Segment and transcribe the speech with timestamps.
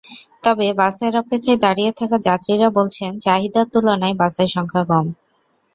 [0.43, 5.05] তবে বাসের অপেক্ষায় দাঁড়িয়ে থাকা যাত্রীরা বলছেন, চাহিদার তুলনায় বাসের সংখ্যা কম।